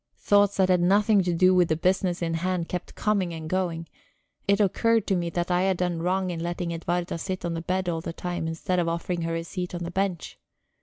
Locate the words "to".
1.21-1.31, 5.05-5.15